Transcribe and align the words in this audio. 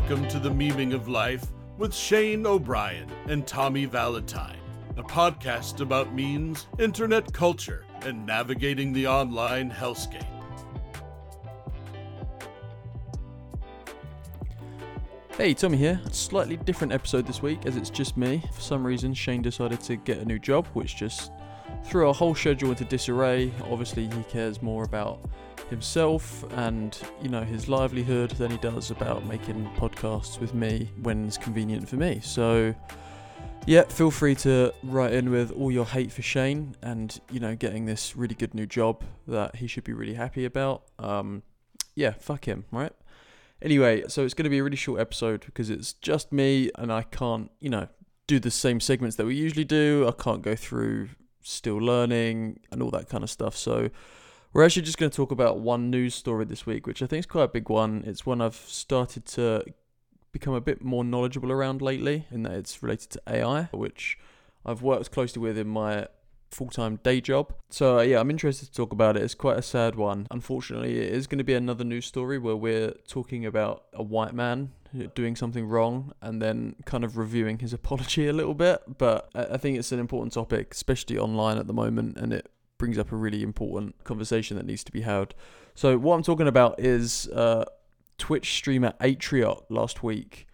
Welcome 0.00 0.28
to 0.28 0.38
the 0.38 0.48
Memeing 0.48 0.94
of 0.94 1.08
Life 1.08 1.44
with 1.76 1.92
Shane 1.92 2.46
O'Brien 2.46 3.10
and 3.26 3.44
Tommy 3.44 3.84
Valentine, 3.84 4.60
a 4.96 5.02
podcast 5.02 5.80
about 5.80 6.14
memes, 6.14 6.68
internet 6.78 7.32
culture, 7.32 7.84
and 8.02 8.24
navigating 8.24 8.92
the 8.92 9.08
online 9.08 9.68
hellscape. 9.68 10.24
Hey, 15.36 15.52
Tommy 15.52 15.76
here. 15.76 16.00
Slightly 16.12 16.58
different 16.58 16.92
episode 16.92 17.26
this 17.26 17.42
week 17.42 17.66
as 17.66 17.76
it's 17.76 17.90
just 17.90 18.16
me. 18.16 18.40
For 18.54 18.60
some 18.60 18.86
reason, 18.86 19.12
Shane 19.12 19.42
decided 19.42 19.80
to 19.80 19.96
get 19.96 20.18
a 20.18 20.24
new 20.24 20.38
job, 20.38 20.68
which 20.74 20.96
just 20.96 21.32
threw 21.82 22.06
our 22.06 22.14
whole 22.14 22.36
schedule 22.36 22.70
into 22.70 22.84
disarray. 22.84 23.52
Obviously, 23.64 24.06
he 24.06 24.22
cares 24.30 24.62
more 24.62 24.84
about 24.84 25.28
himself 25.68 26.44
and, 26.54 26.98
you 27.22 27.28
know, 27.28 27.42
his 27.42 27.68
livelihood 27.68 28.30
than 28.32 28.50
he 28.50 28.56
does 28.58 28.90
about 28.90 29.26
making 29.26 29.68
podcasts 29.76 30.40
with 30.40 30.54
me 30.54 30.90
when 31.02 31.26
it's 31.26 31.38
convenient 31.38 31.88
for 31.88 31.96
me. 31.96 32.20
So, 32.22 32.74
yeah, 33.66 33.82
feel 33.82 34.10
free 34.10 34.34
to 34.36 34.72
write 34.82 35.12
in 35.12 35.30
with 35.30 35.50
all 35.52 35.70
your 35.70 35.84
hate 35.84 36.10
for 36.10 36.22
Shane 36.22 36.76
and, 36.82 37.20
you 37.30 37.40
know, 37.40 37.54
getting 37.54 37.84
this 37.84 38.16
really 38.16 38.34
good 38.34 38.54
new 38.54 38.66
job 38.66 39.04
that 39.26 39.56
he 39.56 39.66
should 39.66 39.84
be 39.84 39.92
really 39.92 40.14
happy 40.14 40.44
about. 40.44 40.84
Um, 40.98 41.42
yeah, 41.94 42.12
fuck 42.12 42.46
him, 42.46 42.64
right? 42.70 42.92
Anyway, 43.60 44.04
so 44.08 44.24
it's 44.24 44.34
going 44.34 44.44
to 44.44 44.50
be 44.50 44.58
a 44.58 44.62
really 44.62 44.76
short 44.76 45.00
episode 45.00 45.44
because 45.44 45.68
it's 45.68 45.92
just 45.92 46.32
me 46.32 46.70
and 46.76 46.92
I 46.92 47.02
can't, 47.02 47.50
you 47.60 47.70
know, 47.70 47.88
do 48.26 48.38
the 48.38 48.50
same 48.50 48.78
segments 48.78 49.16
that 49.16 49.26
we 49.26 49.34
usually 49.34 49.64
do. 49.64 50.06
I 50.06 50.12
can't 50.22 50.42
go 50.42 50.54
through 50.54 51.08
still 51.42 51.78
learning 51.78 52.60
and 52.70 52.82
all 52.82 52.90
that 52.90 53.08
kind 53.08 53.24
of 53.24 53.30
stuff. 53.30 53.56
So 53.56 53.90
we're 54.58 54.64
actually 54.64 54.82
just 54.82 54.98
going 54.98 55.08
to 55.08 55.14
talk 55.14 55.30
about 55.30 55.60
one 55.60 55.88
news 55.88 56.16
story 56.16 56.44
this 56.44 56.66
week, 56.66 56.84
which 56.84 57.00
I 57.00 57.06
think 57.06 57.20
is 57.20 57.26
quite 57.26 57.44
a 57.44 57.48
big 57.48 57.68
one. 57.68 58.02
It's 58.04 58.26
one 58.26 58.40
I've 58.40 58.56
started 58.56 59.24
to 59.26 59.62
become 60.32 60.52
a 60.52 60.60
bit 60.60 60.82
more 60.82 61.04
knowledgeable 61.04 61.52
around 61.52 61.80
lately, 61.80 62.26
in 62.32 62.42
that 62.42 62.54
it's 62.54 62.82
related 62.82 63.10
to 63.10 63.22
AI, 63.28 63.68
which 63.70 64.18
I've 64.66 64.82
worked 64.82 65.12
closely 65.12 65.40
with 65.40 65.56
in 65.56 65.68
my 65.68 66.08
full 66.50 66.70
time 66.70 66.96
day 67.04 67.20
job. 67.20 67.54
So, 67.70 68.00
yeah, 68.00 68.18
I'm 68.18 68.32
interested 68.32 68.66
to 68.66 68.72
talk 68.72 68.92
about 68.92 69.16
it. 69.16 69.22
It's 69.22 69.36
quite 69.36 69.58
a 69.58 69.62
sad 69.62 69.94
one. 69.94 70.26
Unfortunately, 70.32 70.98
it 70.98 71.12
is 71.12 71.28
going 71.28 71.38
to 71.38 71.44
be 71.44 71.54
another 71.54 71.84
news 71.84 72.06
story 72.06 72.36
where 72.36 72.56
we're 72.56 72.94
talking 73.06 73.46
about 73.46 73.84
a 73.92 74.02
white 74.02 74.34
man 74.34 74.72
doing 75.14 75.36
something 75.36 75.68
wrong 75.68 76.10
and 76.20 76.42
then 76.42 76.74
kind 76.84 77.04
of 77.04 77.16
reviewing 77.16 77.60
his 77.60 77.72
apology 77.80 78.26
a 78.26 78.32
little 78.32 78.54
bit. 78.54 78.98
But 78.98 79.30
I 79.36 79.56
think 79.56 79.78
it's 79.78 79.92
an 79.92 80.00
important 80.00 80.32
topic, 80.32 80.74
especially 80.74 81.16
online 81.16 81.58
at 81.58 81.68
the 81.68 81.72
moment, 81.72 82.16
and 82.16 82.32
it 82.32 82.50
brings 82.78 82.98
up 82.98 83.12
a 83.12 83.16
really 83.16 83.42
important 83.42 84.02
conversation 84.04 84.56
that 84.56 84.66
needs 84.66 84.84
to 84.84 84.92
be 84.92 85.02
had. 85.02 85.34
So, 85.74 85.98
what 85.98 86.14
I'm 86.14 86.22
talking 86.22 86.48
about 86.48 86.80
is 86.80 87.28
uh, 87.28 87.64
Twitch 88.16 88.54
streamer 88.54 88.94
Atrioc 89.00 89.64
last 89.68 90.02
week 90.02 90.46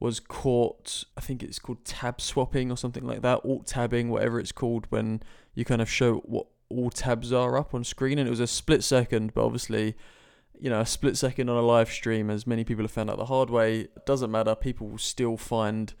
was 0.00 0.18
caught, 0.18 1.04
I 1.16 1.20
think 1.20 1.42
it's 1.42 1.58
called 1.58 1.84
tab 1.84 2.20
swapping 2.20 2.70
or 2.70 2.76
something 2.76 3.04
like 3.04 3.20
that, 3.20 3.44
alt 3.44 3.66
tabbing, 3.66 4.08
whatever 4.08 4.40
it's 4.40 4.52
called, 4.52 4.86
when 4.88 5.22
you 5.54 5.64
kind 5.64 5.82
of 5.82 5.90
show 5.90 6.16
what 6.20 6.46
all 6.70 6.88
tabs 6.88 7.32
are 7.32 7.58
up 7.58 7.74
on 7.74 7.84
screen. 7.84 8.18
And 8.18 8.26
it 8.26 8.30
was 8.30 8.40
a 8.40 8.46
split 8.46 8.82
second, 8.82 9.34
but 9.34 9.44
obviously, 9.44 9.94
you 10.58 10.70
know, 10.70 10.80
a 10.80 10.86
split 10.86 11.18
second 11.18 11.50
on 11.50 11.56
a 11.56 11.62
live 11.62 11.90
stream, 11.90 12.30
as 12.30 12.46
many 12.46 12.64
people 12.64 12.82
have 12.82 12.90
found 12.90 13.10
out 13.10 13.18
the 13.18 13.26
hard 13.26 13.50
way, 13.50 13.88
doesn't 14.06 14.30
matter. 14.30 14.54
People 14.54 14.88
will 14.88 14.98
still 14.98 15.36
find 15.36 15.92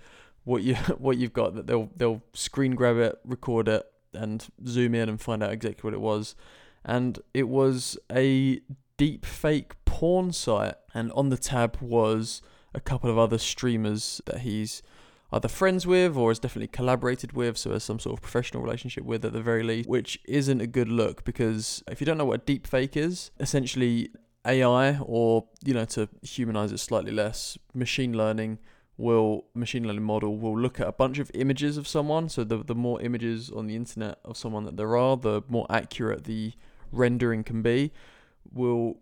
what 0.44 0.62
you 0.62 0.74
what 0.98 1.18
you've 1.18 1.34
got. 1.34 1.54
That 1.54 1.66
they'll 1.66 1.90
they'll 1.94 2.22
screen 2.32 2.74
grab 2.74 2.96
it, 2.96 3.18
record 3.24 3.68
it, 3.68 3.84
and 4.14 4.46
zoom 4.66 4.94
in 4.94 5.08
and 5.08 5.20
find 5.20 5.42
out 5.42 5.52
exactly 5.52 5.86
what 5.86 5.94
it 5.94 6.00
was. 6.00 6.34
And 6.84 7.18
it 7.34 7.48
was 7.48 7.98
a 8.10 8.60
deep 8.96 9.24
fake 9.24 9.72
porn 9.84 10.32
site, 10.32 10.74
and 10.94 11.12
on 11.12 11.28
the 11.28 11.36
tab 11.36 11.78
was 11.80 12.42
a 12.74 12.80
couple 12.80 13.10
of 13.10 13.18
other 13.18 13.38
streamers 13.38 14.20
that 14.26 14.40
he's 14.40 14.82
either 15.32 15.48
friends 15.48 15.86
with 15.86 16.16
or 16.16 16.30
has 16.30 16.38
definitely 16.38 16.68
collaborated 16.68 17.32
with, 17.32 17.56
so 17.56 17.70
has 17.70 17.84
some 17.84 17.98
sort 17.98 18.18
of 18.18 18.22
professional 18.22 18.62
relationship 18.62 19.04
with 19.04 19.24
at 19.24 19.32
the 19.32 19.40
very 19.40 19.62
least, 19.62 19.88
which 19.88 20.18
isn't 20.26 20.60
a 20.60 20.66
good 20.66 20.88
look 20.88 21.24
because 21.24 21.82
if 21.88 22.00
you 22.00 22.04
don't 22.04 22.18
know 22.18 22.24
what 22.24 22.40
a 22.40 22.44
deep 22.44 22.66
fake 22.66 22.96
is, 22.96 23.30
essentially 23.38 24.10
AI 24.46 24.98
or 25.00 25.46
you 25.64 25.74
know 25.74 25.84
to 25.84 26.08
humanize 26.22 26.72
it 26.72 26.78
slightly 26.78 27.12
less, 27.12 27.58
machine 27.74 28.16
learning 28.16 28.58
will 29.00 29.46
machine 29.54 29.86
learning 29.86 30.02
model 30.02 30.36
will 30.36 30.58
look 30.58 30.78
at 30.78 30.86
a 30.86 30.92
bunch 30.92 31.18
of 31.18 31.30
images 31.34 31.76
of 31.76 31.88
someone. 31.88 32.28
So 32.28 32.44
the 32.44 32.58
the 32.58 32.74
more 32.74 33.00
images 33.00 33.50
on 33.50 33.66
the 33.66 33.76
internet 33.76 34.18
of 34.24 34.36
someone 34.36 34.64
that 34.64 34.76
there 34.76 34.96
are, 34.96 35.16
the 35.16 35.42
more 35.48 35.66
accurate 35.70 36.24
the 36.24 36.52
rendering 36.92 37.42
can 37.42 37.62
be. 37.62 37.92
Will 38.52 38.98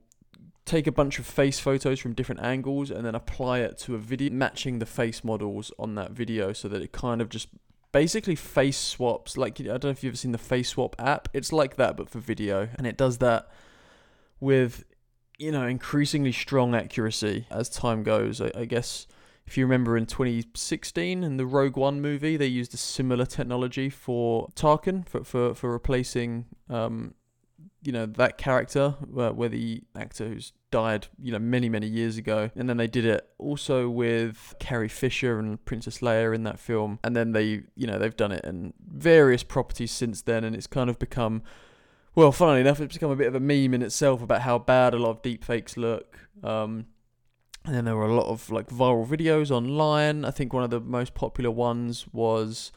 take 0.64 0.86
a 0.86 0.92
bunch 0.92 1.18
of 1.18 1.26
face 1.26 1.58
photos 1.58 1.98
from 1.98 2.12
different 2.12 2.42
angles 2.42 2.90
and 2.90 3.04
then 3.04 3.14
apply 3.14 3.60
it 3.60 3.78
to 3.78 3.94
a 3.94 3.98
video 3.98 4.30
matching 4.30 4.78
the 4.78 4.86
face 4.86 5.24
models 5.24 5.72
on 5.78 5.94
that 5.94 6.10
video 6.10 6.52
so 6.52 6.68
that 6.68 6.82
it 6.82 6.92
kind 6.92 7.22
of 7.22 7.30
just 7.30 7.48
basically 7.90 8.34
face 8.34 8.76
swaps 8.76 9.38
like 9.38 9.58
I 9.60 9.64
don't 9.64 9.84
know 9.84 9.90
if 9.90 10.04
you've 10.04 10.10
ever 10.10 10.16
seen 10.18 10.32
the 10.32 10.38
face 10.38 10.68
swap 10.68 10.94
app 10.98 11.28
it's 11.32 11.54
like 11.54 11.76
that 11.76 11.96
but 11.96 12.10
for 12.10 12.18
video 12.18 12.68
and 12.76 12.86
it 12.86 12.98
does 12.98 13.16
that 13.18 13.50
with 14.40 14.84
you 15.38 15.50
know 15.50 15.66
increasingly 15.66 16.32
strong 16.32 16.74
accuracy 16.74 17.46
as 17.50 17.70
time 17.70 18.02
goes 18.02 18.42
I, 18.42 18.50
I 18.54 18.64
guess 18.66 19.06
if 19.48 19.56
you 19.56 19.64
remember 19.64 19.96
in 19.96 20.04
2016 20.04 21.24
in 21.24 21.38
the 21.38 21.46
Rogue 21.46 21.78
One 21.78 22.02
movie 22.02 22.36
they 22.36 22.46
used 22.46 22.74
a 22.74 22.76
similar 22.76 23.24
technology 23.24 23.88
for 23.88 24.48
Tarkin 24.54 25.08
for 25.08 25.24
for, 25.24 25.54
for 25.54 25.72
replacing 25.72 26.44
um, 26.68 27.14
you 27.82 27.90
know 27.90 28.04
that 28.04 28.36
character 28.36 28.90
where, 29.10 29.48
the 29.48 29.82
actor 29.96 30.28
who's 30.28 30.52
died 30.70 31.06
you 31.18 31.32
know 31.32 31.38
many 31.38 31.70
many 31.70 31.86
years 31.86 32.18
ago. 32.18 32.50
And 32.56 32.68
then 32.68 32.76
they 32.76 32.86
did 32.86 33.06
it 33.06 33.26
also 33.38 33.88
with 33.88 34.54
Carrie 34.60 34.86
Fisher 34.86 35.38
and 35.38 35.64
Princess 35.64 36.00
Leia 36.00 36.34
in 36.34 36.42
that 36.42 36.58
film. 36.58 36.98
And 37.02 37.16
then 37.16 37.32
they 37.32 37.62
you 37.74 37.86
know 37.86 37.98
they've 37.98 38.14
done 38.14 38.32
it 38.32 38.44
in 38.44 38.74
various 38.86 39.42
properties 39.42 39.92
since 39.92 40.20
then 40.20 40.44
and 40.44 40.54
it's 40.54 40.66
kind 40.66 40.90
of 40.90 40.98
become 40.98 41.42
well 42.14 42.32
funnily 42.32 42.60
enough 42.60 42.80
it's 42.80 42.96
become 42.96 43.12
a 43.12 43.16
bit 43.16 43.28
of 43.28 43.34
a 43.34 43.40
meme 43.40 43.72
in 43.72 43.80
itself 43.80 44.20
about 44.22 44.42
how 44.42 44.58
bad 44.58 44.92
a 44.92 44.98
lot 44.98 45.08
of 45.08 45.22
deepfakes 45.22 45.78
look. 45.78 46.28
Um 46.44 46.84
and 47.68 47.76
then 47.76 47.84
there 47.84 47.96
were 47.96 48.06
a 48.06 48.14
lot 48.14 48.26
of 48.26 48.50
like 48.50 48.68
viral 48.68 49.06
videos 49.06 49.50
online 49.50 50.24
I 50.24 50.30
think 50.30 50.52
one 50.52 50.64
of 50.64 50.70
the 50.70 50.80
most 50.80 51.14
popular 51.14 51.50
ones 51.50 52.06
was 52.12 52.72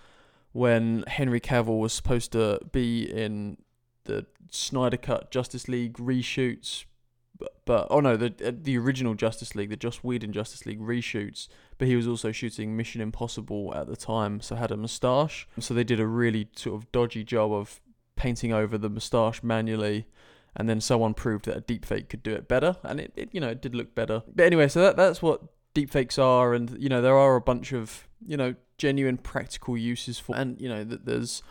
when 0.54 1.04
Henry 1.08 1.40
Cavill 1.40 1.80
was 1.80 1.94
supposed 1.94 2.32
to 2.34 2.60
be 2.72 3.04
in 3.04 3.58
the 4.04 4.26
Snyder 4.50 4.98
Cut 4.98 5.32
Justice 5.32 5.68
League 5.68 5.94
reshoots, 5.94 6.86
but, 7.38 7.54
but 7.66 7.88
oh 7.90 8.00
no, 8.00 8.18
the 8.18 8.34
uh, 8.46 8.52
the 8.54 8.78
original 8.78 9.14
Justice 9.14 9.56
League, 9.56 9.70
the 9.70 9.78
Joss 9.78 9.98
Whedon 9.98 10.34
Justice 10.34 10.66
League 10.66 10.82
reshoots. 10.82 11.48
But 11.78 11.88
he 11.88 11.96
was 11.96 12.08
also 12.08 12.32
shooting 12.32 12.76
Mission 12.76 13.02
Impossible 13.02 13.74
at 13.76 13.88
the 13.88 13.96
time, 13.96 14.42
so 14.42 14.56
had 14.56 14.72
a 14.72 14.78
moustache. 14.78 15.48
So 15.60 15.74
they 15.74 15.84
did 15.84 16.00
a 16.00 16.06
really 16.06 16.50
sort 16.56 16.76
of 16.76 16.92
dodgy 16.92 17.24
job 17.24 17.52
of 17.52 17.82
painting 18.16 18.54
over 18.54 18.78
the 18.78 18.90
moustache 18.90 19.42
manually. 19.42 20.06
And 20.56 20.68
then 20.68 20.82
someone 20.82 21.14
proved 21.14 21.46
that 21.46 21.58
a 21.58 21.62
deepfake 21.62 22.10
could 22.10 22.24
do 22.24 22.34
it 22.34 22.48
better, 22.48 22.76
and 22.84 23.00
it, 23.00 23.14
it 23.16 23.30
you 23.32 23.40
know 23.40 23.50
it 23.50 23.62
did 23.62 23.74
look 23.74 23.96
better. 23.96 24.24
But 24.34 24.46
anyway, 24.46 24.68
so 24.68 24.82
that 24.82 24.98
that's 24.98 25.22
what 25.22 25.42
deepfakes 25.74 26.20
are, 26.20 26.54
and 26.54 26.76
you 26.78 26.90
know 26.90 27.02
there 27.02 27.18
are 27.18 27.36
a 27.36 27.42
bunch 27.42 27.72
of 27.72 28.08
you 28.26 28.36
know 28.36 28.56
genuine 28.78 29.18
practical 29.18 29.78
uses 29.78 30.20
for, 30.20 30.36
and 30.36 30.60
you 30.60 30.68
know 30.68 30.84
that 30.84 31.06
there's 31.06 31.42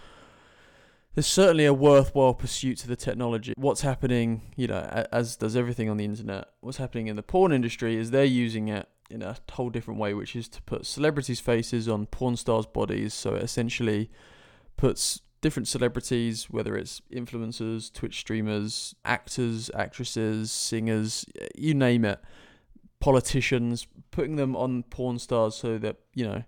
there's 1.15 1.27
certainly 1.27 1.65
a 1.65 1.75
worthwhile 1.75 2.35
pursuit 2.35 2.79
to 2.79 2.89
the 2.89 2.97
technology. 2.97 3.53
What's 3.57 3.81
happening, 3.81 4.43
you 4.57 4.67
know, 4.67 5.07
as 5.11 5.37
does 5.37 5.57
everything 5.57 5.89
on 5.89 5.97
the 5.97 6.05
internet, 6.05 6.49
what's 6.61 6.79
happening 6.79 7.09
in 7.09 7.17
the 7.17 7.23
porn 7.23 7.53
industry 7.53 7.97
is 7.97 8.11
they're 8.11 8.25
using 8.25 8.69
it 8.69 8.89
in 9.11 9.23
a 9.23 9.37
whole 9.51 9.71
different 9.71 9.99
way, 9.99 10.15
which 10.15 10.37
is 10.37 10.49
to 10.49 10.63
put 10.63 10.87
celebrities' 10.87 11.41
faces 11.41 11.89
on 11.89 12.07
porn 12.07 12.37
stars' 12.37 12.67
bodies. 12.67 13.13
So 13.13 13.35
it 13.35 13.43
essentially 13.43 14.09
puts 14.77 15.21
different 15.41 15.69
celebrities, 15.69 16.51
whether 16.51 16.77
it's 16.77 17.01
influencers, 17.13 17.93
Twitch 17.93 18.21
streamers, 18.21 18.95
actors, 19.05 19.71
actresses, 19.75 20.53
singers, 20.53 21.25
you 21.57 21.75
name 21.75 22.05
it, 22.05 22.21
politicians, 23.01 23.87
putting 24.11 24.37
them 24.37 24.55
on 24.55 24.83
porn 24.85 25.19
stars 25.19 25.55
so 25.55 25.79
that, 25.79 25.97
you 26.15 26.27
know, 26.27 26.45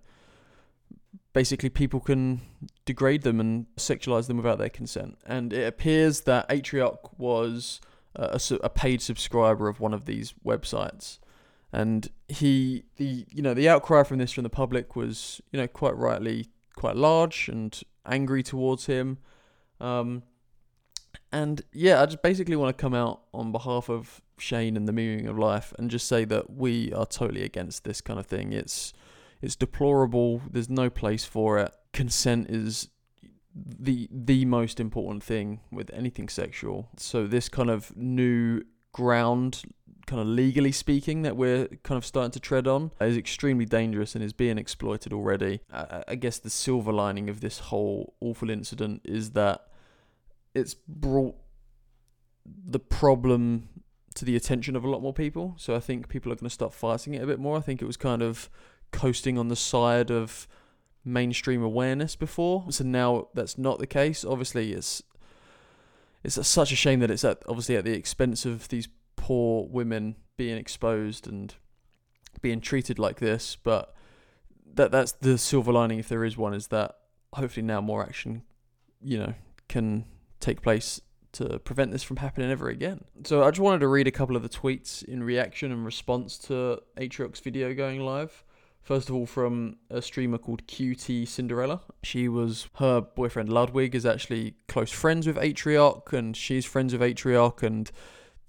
basically 1.32 1.70
people 1.70 2.00
can 2.00 2.42
degrade 2.84 3.22
them 3.22 3.40
and 3.40 3.66
sexualize 3.76 4.26
them 4.26 4.36
without 4.36 4.58
their 4.58 4.68
consent. 4.68 5.16
And 5.24 5.52
it 5.52 5.66
appears 5.66 6.22
that 6.22 6.48
Atrioc 6.48 6.98
was 7.16 7.80
a, 8.14 8.38
a, 8.62 8.68
paid 8.68 9.00
subscriber 9.00 9.68
of 9.68 9.80
one 9.80 9.94
of 9.94 10.04
these 10.04 10.34
websites. 10.44 11.18
And 11.72 12.10
he, 12.28 12.84
the 12.96 13.24
you 13.30 13.40
know, 13.40 13.54
the 13.54 13.68
outcry 13.68 14.02
from 14.02 14.18
this 14.18 14.32
from 14.32 14.42
the 14.42 14.50
public 14.50 14.94
was, 14.94 15.40
you 15.50 15.58
know, 15.58 15.66
quite 15.66 15.96
rightly 15.96 16.48
quite 16.76 16.96
large 16.96 17.48
and 17.48 17.80
angry 18.06 18.42
towards 18.42 18.86
him. 18.86 19.18
Um, 19.80 20.22
and 21.30 21.62
yeah, 21.72 22.02
I 22.02 22.06
just 22.06 22.22
basically 22.22 22.56
want 22.56 22.76
to 22.76 22.80
come 22.80 22.94
out 22.94 23.22
on 23.32 23.52
behalf 23.52 23.88
of 23.88 24.20
Shane 24.38 24.76
and 24.76 24.86
the 24.86 24.92
Memeing 24.92 25.28
of 25.28 25.38
Life 25.38 25.72
and 25.78 25.90
just 25.90 26.06
say 26.06 26.24
that 26.26 26.50
we 26.50 26.92
are 26.92 27.06
totally 27.06 27.42
against 27.42 27.84
this 27.84 28.00
kind 28.00 28.18
of 28.18 28.26
thing. 28.26 28.52
It's 28.52 28.92
it's 29.40 29.56
deplorable. 29.56 30.42
There's 30.50 30.70
no 30.70 30.88
place 30.90 31.24
for 31.24 31.58
it. 31.58 31.74
Consent 31.92 32.50
is 32.50 32.88
the 33.54 34.08
the 34.10 34.44
most 34.44 34.78
important 34.78 35.22
thing 35.22 35.60
with 35.70 35.90
anything 35.92 36.28
sexual. 36.28 36.88
So 36.96 37.26
this 37.26 37.48
kind 37.48 37.70
of 37.70 37.96
new 37.96 38.62
ground 38.92 39.62
kind 40.12 40.20
of 40.20 40.28
legally 40.28 40.72
speaking 40.72 41.22
that 41.22 41.38
we're 41.38 41.66
kind 41.84 41.96
of 41.96 42.04
starting 42.04 42.30
to 42.30 42.38
tread 42.38 42.66
on 42.66 42.90
is 43.00 43.16
extremely 43.16 43.64
dangerous 43.64 44.14
and 44.14 44.22
is 44.22 44.34
being 44.34 44.58
exploited 44.58 45.10
already. 45.10 45.60
I, 45.72 46.04
I 46.08 46.14
guess 46.16 46.38
the 46.38 46.50
silver 46.50 46.92
lining 46.92 47.30
of 47.30 47.40
this 47.40 47.60
whole 47.60 48.12
awful 48.20 48.50
incident 48.50 49.00
is 49.06 49.30
that 49.30 49.68
it's 50.54 50.74
brought 50.74 51.34
the 52.44 52.78
problem 52.78 53.70
to 54.16 54.26
the 54.26 54.36
attention 54.36 54.76
of 54.76 54.84
a 54.84 54.90
lot 54.90 55.00
more 55.00 55.14
people. 55.14 55.54
So 55.56 55.74
I 55.74 55.80
think 55.80 56.10
people 56.10 56.30
are 56.30 56.34
going 56.34 56.44
to 56.44 56.50
start 56.50 56.74
fighting 56.74 57.14
it 57.14 57.22
a 57.22 57.26
bit 57.26 57.38
more. 57.38 57.56
I 57.56 57.62
think 57.62 57.80
it 57.80 57.86
was 57.86 57.96
kind 57.96 58.20
of 58.20 58.50
coasting 58.90 59.38
on 59.38 59.48
the 59.48 59.56
side 59.56 60.10
of 60.10 60.46
mainstream 61.06 61.62
awareness 61.62 62.16
before. 62.16 62.66
So 62.68 62.84
now 62.84 63.28
that's 63.32 63.56
not 63.56 63.78
the 63.78 63.86
case. 63.86 64.26
Obviously, 64.26 64.74
it's 64.74 65.02
it's 66.22 66.46
such 66.46 66.70
a 66.70 66.76
shame 66.76 67.00
that 67.00 67.10
it's 67.10 67.24
at 67.24 67.42
obviously 67.48 67.76
at 67.76 67.84
the 67.84 67.94
expense 67.94 68.44
of 68.44 68.68
these 68.68 68.88
poor 69.22 69.68
women 69.70 70.16
being 70.36 70.56
exposed 70.56 71.28
and 71.28 71.54
being 72.40 72.60
treated 72.60 72.98
like 72.98 73.20
this. 73.20 73.56
But 73.56 73.94
that 74.74 74.90
that's 74.90 75.12
the 75.12 75.38
silver 75.38 75.72
lining, 75.72 76.00
if 76.00 76.08
there 76.08 76.24
is 76.24 76.36
one, 76.36 76.54
is 76.54 76.66
that 76.68 76.96
hopefully 77.32 77.64
now 77.64 77.80
more 77.80 78.02
action, 78.02 78.42
you 79.00 79.18
know, 79.18 79.34
can 79.68 80.06
take 80.40 80.60
place 80.60 81.00
to 81.34 81.60
prevent 81.60 81.92
this 81.92 82.02
from 82.02 82.16
happening 82.16 82.50
ever 82.50 82.68
again. 82.68 83.04
So 83.24 83.44
I 83.44 83.50
just 83.52 83.60
wanted 83.60 83.78
to 83.78 83.88
read 83.88 84.08
a 84.08 84.10
couple 84.10 84.34
of 84.34 84.42
the 84.42 84.48
tweets 84.48 85.04
in 85.04 85.22
reaction 85.22 85.70
and 85.70 85.84
response 85.84 86.36
to 86.38 86.82
Atrioc's 86.96 87.38
video 87.38 87.72
going 87.74 88.00
live. 88.00 88.42
First 88.82 89.08
of 89.08 89.14
all, 89.14 89.26
from 89.26 89.76
a 89.88 90.02
streamer 90.02 90.38
called 90.38 90.66
QT 90.66 91.28
Cinderella. 91.28 91.82
She 92.02 92.28
was 92.28 92.68
her 92.74 93.00
boyfriend 93.00 93.48
Ludwig 93.48 93.94
is 93.94 94.04
actually 94.04 94.56
close 94.66 94.90
friends 94.90 95.28
with 95.28 95.36
Atrioc, 95.36 96.12
and 96.12 96.36
she's 96.36 96.66
friends 96.66 96.92
with 96.92 97.00
Atrioc, 97.00 97.62
and 97.62 97.88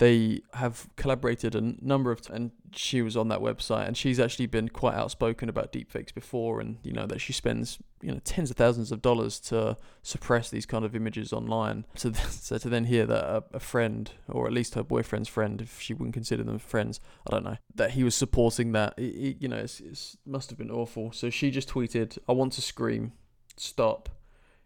they 0.03 0.41
have 0.55 0.89
collaborated 0.97 1.55
a 1.55 1.61
number 1.79 2.11
of 2.11 2.19
times 2.19 2.35
and 2.35 2.51
she 2.75 3.01
was 3.01 3.15
on 3.15 3.29
that 3.29 3.39
website 3.39 3.88
and 3.88 3.95
she's 3.95 4.19
actually 4.19 4.47
been 4.47 4.67
quite 4.67 4.95
outspoken 4.95 5.47
about 5.47 5.71
deepfakes 5.71 6.13
before 6.13 6.59
and 6.59 6.77
you 6.83 6.91
know 6.91 7.05
that 7.05 7.21
she 7.21 7.31
spends 7.31 7.77
you 8.01 8.11
know 8.11 8.19
tens 8.25 8.51
of 8.51 8.57
thousands 8.57 8.91
of 8.91 9.01
dollars 9.01 9.39
to 9.39 9.77
suppress 10.01 10.50
these 10.50 10.65
kind 10.65 10.83
of 10.83 10.94
images 10.94 11.31
online. 11.31 11.85
So, 11.95 12.11
so 12.29 12.57
to 12.57 12.67
then 12.67 12.83
hear 12.83 13.05
that 13.05 13.23
a, 13.23 13.44
a, 13.53 13.59
friend 13.61 14.11
or 14.27 14.45
at 14.45 14.51
least 14.51 14.75
her 14.75 14.83
boyfriend's 14.83 15.29
friend 15.29 15.61
if 15.61 15.79
she 15.79 15.94
wouldn't 15.94 16.13
consider 16.13 16.44
them 16.44 16.59
friends 16.59 17.00
i 17.25 17.31
don't 17.31 17.45
know 17.45 17.57
that 17.73 17.91
he 17.91 18.03
was 18.03 18.13
supporting 18.13 18.73
that 18.73 18.94
it, 18.97 19.03
it, 19.03 19.38
you 19.39 19.47
know 19.47 19.59
it 19.59 19.81
must 20.25 20.50
have 20.50 20.59
been 20.59 20.71
awful. 20.71 21.13
So 21.13 21.29
she 21.29 21.50
just 21.50 21.69
tweeted 21.69 22.17
i 22.27 22.33
want 22.33 22.51
to 22.53 22.61
scream. 22.61 23.13
Stop. 23.55 24.09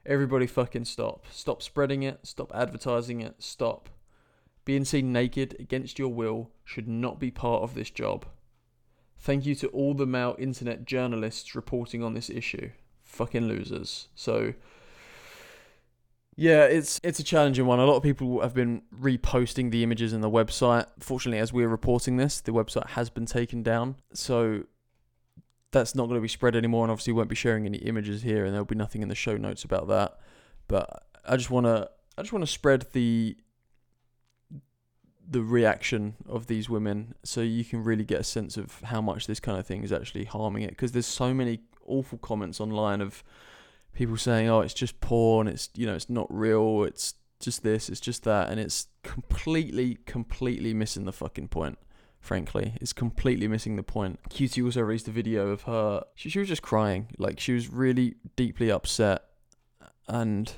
Everybody 0.04 0.48
fucking 0.48 0.86
stop. 0.86 1.26
Stop 1.30 1.62
spreading 1.62 2.02
it. 2.02 2.22
Stop 2.24 2.52
advertising 2.56 3.22
it. 3.22 3.36
Stop 3.38 3.90
being 4.68 4.84
seen 4.84 5.14
naked 5.14 5.56
against 5.62 5.98
your 5.98 6.10
will 6.10 6.52
should 6.66 6.90
not 6.90 7.22
be 7.22 7.32
part 7.32 7.64
of 7.64 7.74
this 7.74 7.90
job. 7.90 8.26
Thank 9.18 9.46
you 9.46 9.56
to 9.56 9.68
all 9.70 9.94
the 9.94 10.06
male 10.06 10.36
internet 10.38 10.84
journalists 10.84 11.56
reporting 11.56 12.04
on 12.04 12.16
this 12.16 12.30
issue. 12.30 12.72
Fucking 13.06 13.48
losers. 13.48 14.10
So 14.14 14.54
yeah, 16.36 16.66
it's 16.66 17.00
it's 17.02 17.18
a 17.18 17.24
challenging 17.24 17.66
one. 17.66 17.80
A 17.80 17.86
lot 17.86 17.96
of 17.96 18.04
people 18.04 18.42
have 18.42 18.54
been 18.54 18.82
reposting 18.94 19.72
the 19.72 19.84
images 19.84 20.12
in 20.12 20.20
the 20.20 20.30
website. 20.30 20.88
Fortunately, 21.00 21.40
as 21.40 21.54
we're 21.54 21.70
reporting 21.70 22.18
this, 22.18 22.42
the 22.42 22.52
website 22.52 22.88
has 22.88 23.10
been 23.10 23.26
taken 23.26 23.64
down. 23.64 23.96
So 24.14 24.64
that's 25.72 25.96
not 25.96 26.08
going 26.08 26.18
to 26.18 26.22
be 26.22 26.28
spread 26.28 26.58
anymore 26.58 26.84
and 26.84 26.92
obviously 26.92 27.14
won't 27.14 27.30
be 27.30 27.36
sharing 27.36 27.66
any 27.66 27.78
images 27.78 28.22
here 28.22 28.44
and 28.44 28.54
there'll 28.54 28.66
be 28.66 28.76
nothing 28.76 29.02
in 29.02 29.08
the 29.08 29.16
show 29.16 29.38
notes 29.38 29.64
about 29.64 29.88
that. 29.88 30.20
But 30.68 31.06
I 31.26 31.38
just 31.38 31.50
want 31.50 31.68
to 31.68 31.90
I 32.18 32.22
just 32.22 32.34
want 32.34 32.44
to 32.44 32.52
spread 32.52 32.88
the 32.92 33.38
the 35.30 35.42
reaction 35.42 36.16
of 36.28 36.48
these 36.48 36.70
women 36.70 37.14
so 37.24 37.42
you 37.42 37.66
can 37.66 37.84
really 37.84 38.06
get 38.06 38.22
a 38.22 38.24
sense 38.24 38.56
of 38.56 38.82
how 38.82 39.02
much 39.02 39.28
this 39.28 39.40
kind 39.40 39.60
of 39.60 39.66
thing 39.66 39.84
is 39.84 39.92
actually 39.92 40.26
harming 40.26 40.64
it. 40.64 40.70
Because 40.72 40.94
there's 40.94 41.06
so 41.06 41.34
many 41.34 41.60
awful 41.86 42.18
comments 42.18 42.60
online 42.60 43.02
of 43.02 43.24
people 43.94 44.18
saying 44.18 44.50
oh 44.50 44.60
it's 44.60 44.74
just 44.74 45.00
porn 45.00 45.48
it's 45.48 45.70
you 45.74 45.86
know 45.88 45.96
it's 45.96 46.10
not 46.10 46.28
real 46.30 46.84
it's 46.84 47.16
just 47.40 47.64
this 47.64 47.88
it's 47.88 48.02
just 48.02 48.26
that 48.26 48.50
and 48.50 48.60
it's 48.60 48.88
completely 49.04 49.98
completely 50.06 50.74
missing 50.74 51.06
the 51.06 51.14
fucking 51.14 51.48
point 51.48 51.78
frankly. 52.20 52.74
It's 52.82 52.94
completely 52.94 53.48
missing 53.48 53.78
the 53.78 53.84
point. 53.84 54.20
QT 54.30 54.64
also 54.64 54.82
released 54.82 55.08
a 55.08 55.12
video 55.12 55.50
of 55.50 55.64
her 55.64 56.04
she, 56.16 56.30
she 56.30 56.40
was 56.40 56.48
just 56.48 56.62
crying. 56.62 57.08
Like 57.18 57.40
she 57.40 57.54
was 57.54 57.70
really 57.70 58.16
deeply 58.36 58.70
upset 58.70 59.24
and 60.08 60.52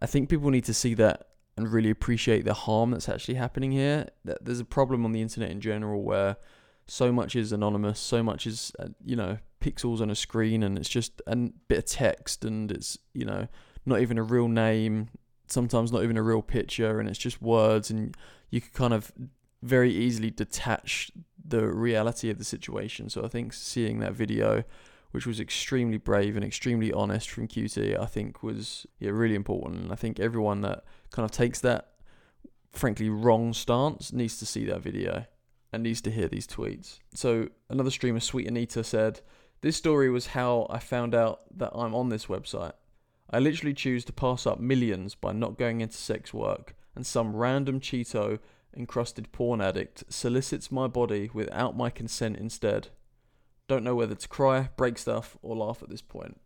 I 0.00 0.06
think 0.06 0.28
people 0.28 0.50
need 0.50 0.64
to 0.64 0.74
see 0.74 0.94
that 0.94 1.28
and 1.56 1.72
really 1.72 1.90
appreciate 1.90 2.44
the 2.44 2.54
harm 2.54 2.90
that's 2.90 3.08
actually 3.08 3.34
happening 3.34 3.72
here. 3.72 4.08
There's 4.24 4.60
a 4.60 4.64
problem 4.64 5.04
on 5.04 5.12
the 5.12 5.22
internet 5.22 5.50
in 5.50 5.60
general 5.60 6.02
where 6.02 6.36
so 6.86 7.12
much 7.12 7.34
is 7.34 7.52
anonymous, 7.52 7.98
so 7.98 8.22
much 8.22 8.46
is 8.46 8.72
uh, 8.78 8.88
you 9.04 9.16
know 9.16 9.38
pixels 9.60 10.00
on 10.00 10.10
a 10.10 10.14
screen, 10.14 10.62
and 10.62 10.78
it's 10.78 10.88
just 10.88 11.20
a 11.26 11.36
bit 11.68 11.78
of 11.78 11.84
text, 11.86 12.44
and 12.44 12.70
it's 12.70 12.98
you 13.14 13.24
know 13.24 13.48
not 13.84 14.00
even 14.00 14.18
a 14.18 14.22
real 14.22 14.48
name, 14.48 15.08
sometimes 15.48 15.92
not 15.92 16.02
even 16.02 16.16
a 16.16 16.22
real 16.22 16.42
picture, 16.42 17.00
and 17.00 17.08
it's 17.08 17.18
just 17.18 17.40
words, 17.40 17.90
and 17.90 18.16
you 18.50 18.60
can 18.60 18.70
kind 18.72 18.94
of 18.94 19.12
very 19.62 19.92
easily 19.92 20.30
detach 20.30 21.10
the 21.44 21.66
reality 21.66 22.30
of 22.30 22.38
the 22.38 22.44
situation. 22.44 23.08
So 23.08 23.24
I 23.24 23.28
think 23.28 23.52
seeing 23.52 23.98
that 24.00 24.12
video 24.12 24.64
which 25.16 25.26
was 25.26 25.40
extremely 25.40 25.96
brave 25.96 26.36
and 26.36 26.44
extremely 26.44 26.92
honest 26.92 27.30
from 27.30 27.48
QT, 27.48 27.98
I 27.98 28.04
think 28.04 28.42
was 28.42 28.86
yeah 28.98 29.08
really 29.08 29.34
important. 29.34 29.84
And 29.84 29.90
I 29.92 29.94
think 29.94 30.20
everyone 30.20 30.60
that 30.60 30.84
kind 31.10 31.24
of 31.24 31.30
takes 31.30 31.60
that 31.60 31.92
frankly 32.72 33.08
wrong 33.08 33.52
stance 33.52 34.12
needs 34.12 34.38
to 34.38 34.46
see 34.46 34.64
that 34.66 34.82
video 34.82 35.24
and 35.72 35.82
needs 35.82 36.00
to 36.02 36.10
hear 36.10 36.28
these 36.28 36.46
tweets. 36.46 36.98
So 37.14 37.48
another 37.68 37.90
streamer, 37.90 38.20
Sweet 38.20 38.46
Anita, 38.46 38.84
said, 38.84 39.20
"This 39.60 39.76
story 39.76 40.10
was 40.10 40.28
how 40.28 40.66
I 40.70 40.78
found 40.78 41.14
out 41.14 41.40
that 41.58 41.72
I'm 41.74 41.94
on 41.94 42.08
this 42.08 42.26
website. 42.26 42.74
I 43.30 43.38
literally 43.38 43.74
choose 43.74 44.04
to 44.04 44.12
pass 44.12 44.46
up 44.46 44.60
millions 44.60 45.14
by 45.14 45.32
not 45.32 45.58
going 45.58 45.80
into 45.80 45.96
sex 45.96 46.32
work, 46.32 46.76
and 46.94 47.04
some 47.04 47.34
random 47.34 47.80
Cheeto 47.80 48.38
encrusted 48.76 49.32
porn 49.32 49.60
addict 49.60 50.04
solicits 50.12 50.70
my 50.70 50.86
body 50.86 51.30
without 51.32 51.76
my 51.76 51.90
consent 51.90 52.36
instead." 52.36 52.88
don't 53.68 53.84
know 53.84 53.94
whether 53.94 54.14
to 54.14 54.28
cry, 54.28 54.70
break 54.76 54.98
stuff, 54.98 55.36
or 55.42 55.56
laugh 55.56 55.82
at 55.82 55.88
this 55.88 56.02
point. 56.02 56.40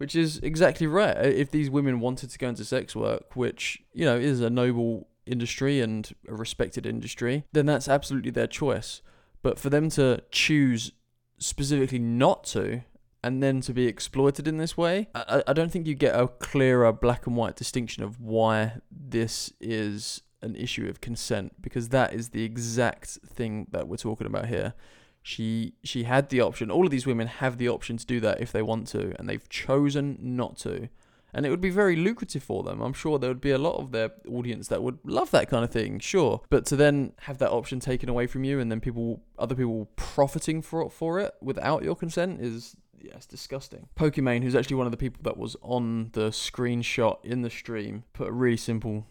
Which 0.00 0.16
is 0.16 0.38
exactly 0.38 0.86
right. 0.86 1.14
Uh, 1.14 1.28
if 1.28 1.50
these 1.50 1.68
women 1.68 2.00
wanted 2.00 2.30
to 2.30 2.38
go 2.38 2.48
into 2.48 2.64
sex 2.64 2.96
work, 2.96 3.36
which, 3.36 3.82
you 3.92 4.06
know, 4.06 4.16
is 4.16 4.40
a 4.40 4.48
noble 4.48 5.08
industry 5.26 5.82
and 5.82 6.10
a 6.26 6.34
respected 6.34 6.86
industry, 6.86 7.44
then 7.52 7.66
that's 7.66 7.86
absolutely 7.86 8.30
their 8.30 8.46
choice. 8.46 9.02
But 9.42 9.58
for 9.58 9.68
them 9.68 9.90
to 9.90 10.22
choose 10.30 10.92
specifically 11.36 11.98
not 11.98 12.44
to, 12.44 12.80
and 13.22 13.42
then 13.42 13.60
to 13.60 13.74
be 13.74 13.86
exploited 13.86 14.48
in 14.48 14.56
this 14.56 14.74
way, 14.74 15.08
I, 15.14 15.42
I 15.46 15.52
don't 15.52 15.70
think 15.70 15.86
you 15.86 15.94
get 15.94 16.18
a 16.18 16.28
clearer 16.28 16.90
black 16.94 17.26
and 17.26 17.36
white 17.36 17.56
distinction 17.56 18.02
of 18.02 18.18
why 18.18 18.80
this 18.90 19.52
is 19.60 20.22
an 20.40 20.56
issue 20.56 20.88
of 20.88 21.02
consent, 21.02 21.60
because 21.60 21.90
that 21.90 22.14
is 22.14 22.30
the 22.30 22.42
exact 22.42 23.18
thing 23.26 23.66
that 23.72 23.86
we're 23.86 23.98
talking 23.98 24.26
about 24.26 24.46
here 24.46 24.72
she 25.22 25.74
she 25.84 26.04
had 26.04 26.28
the 26.28 26.40
option. 26.40 26.70
All 26.70 26.84
of 26.84 26.90
these 26.90 27.06
women 27.06 27.26
have 27.26 27.58
the 27.58 27.68
option 27.68 27.96
to 27.96 28.06
do 28.06 28.20
that 28.20 28.40
if 28.40 28.52
they 28.52 28.62
want 28.62 28.86
to, 28.88 29.14
and 29.18 29.28
they've 29.28 29.48
chosen 29.48 30.18
not 30.20 30.56
to. 30.58 30.88
And 31.32 31.46
it 31.46 31.50
would 31.50 31.60
be 31.60 31.70
very 31.70 31.94
lucrative 31.94 32.42
for 32.42 32.64
them. 32.64 32.80
I'm 32.80 32.92
sure 32.92 33.16
there 33.16 33.30
would 33.30 33.40
be 33.40 33.52
a 33.52 33.58
lot 33.58 33.76
of 33.76 33.92
their 33.92 34.10
audience 34.28 34.66
that 34.66 34.82
would 34.82 34.98
love 35.04 35.30
that 35.30 35.48
kind 35.48 35.62
of 35.62 35.70
thing, 35.70 36.00
sure. 36.00 36.40
But 36.50 36.66
to 36.66 36.76
then 36.76 37.12
have 37.20 37.38
that 37.38 37.52
option 37.52 37.78
taken 37.78 38.08
away 38.08 38.26
from 38.26 38.42
you, 38.42 38.58
and 38.58 38.70
then 38.70 38.80
people, 38.80 39.22
other 39.38 39.54
people 39.54 39.88
profiting 39.94 40.60
for 40.60 40.90
for 40.90 41.20
it 41.20 41.34
without 41.40 41.84
your 41.84 41.94
consent 41.94 42.40
is 42.40 42.76
yeah, 43.00 43.12
it's 43.14 43.26
disgusting. 43.26 43.88
Pokimane, 43.96 44.42
who's 44.42 44.54
actually 44.54 44.76
one 44.76 44.86
of 44.86 44.90
the 44.90 44.98
people 44.98 45.22
that 45.22 45.36
was 45.36 45.56
on 45.62 46.10
the 46.12 46.30
screenshot 46.30 47.24
in 47.24 47.42
the 47.42 47.50
stream, 47.50 48.04
put 48.12 48.28
a 48.28 48.32
really 48.32 48.56
simple 48.56 49.06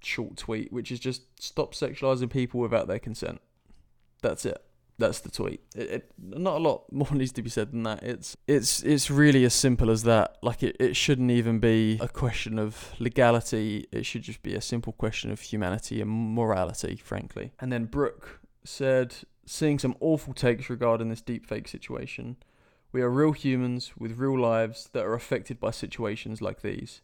short 0.00 0.36
tweet, 0.36 0.72
which 0.72 0.90
is 0.90 0.98
just 0.98 1.22
stop 1.40 1.74
sexualizing 1.74 2.30
people 2.30 2.60
without 2.60 2.88
their 2.88 2.98
consent. 2.98 3.40
That's 4.22 4.44
it 4.44 4.62
that's 4.98 5.20
the 5.20 5.30
tweet. 5.30 5.60
It, 5.76 5.90
it, 5.90 6.12
not 6.18 6.56
a 6.56 6.58
lot 6.58 6.92
more 6.92 7.08
needs 7.12 7.32
to 7.32 7.42
be 7.42 7.50
said 7.50 7.72
than 7.72 7.84
that. 7.84 8.02
It's 8.02 8.36
it's 8.46 8.82
it's 8.82 9.10
really 9.10 9.44
as 9.44 9.54
simple 9.54 9.90
as 9.90 10.02
that. 10.02 10.36
Like 10.42 10.62
it, 10.62 10.76
it 10.80 10.96
shouldn't 10.96 11.30
even 11.30 11.60
be 11.60 11.98
a 12.00 12.08
question 12.08 12.58
of 12.58 12.92
legality. 12.98 13.86
It 13.92 14.04
should 14.04 14.22
just 14.22 14.42
be 14.42 14.54
a 14.54 14.60
simple 14.60 14.92
question 14.92 15.30
of 15.30 15.40
humanity 15.40 16.00
and 16.00 16.34
morality, 16.34 16.96
frankly. 16.96 17.52
And 17.60 17.72
then 17.72 17.84
Brooke 17.84 18.40
said, 18.64 19.14
seeing 19.46 19.78
some 19.78 19.96
awful 20.00 20.34
takes 20.34 20.68
regarding 20.68 21.08
this 21.08 21.22
deepfake 21.22 21.68
situation. 21.68 22.36
We 22.90 23.02
are 23.02 23.10
real 23.10 23.32
humans 23.32 23.92
with 23.98 24.18
real 24.18 24.38
lives 24.38 24.88
that 24.92 25.04
are 25.04 25.14
affected 25.14 25.60
by 25.60 25.70
situations 25.70 26.40
like 26.40 26.62
these. 26.62 27.02